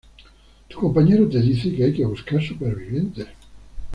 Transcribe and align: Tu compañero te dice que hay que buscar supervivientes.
Tu 0.67 0.77
compañero 0.77 1.29
te 1.29 1.39
dice 1.39 1.75
que 1.75 1.83
hay 1.83 1.93
que 1.93 2.03
buscar 2.05 2.41
supervivientes. 2.41 3.27